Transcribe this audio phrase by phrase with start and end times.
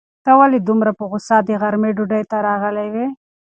[0.23, 3.07] ته ولې دومره په غوسه د غرمې ډوډۍ ته راغلی وې؟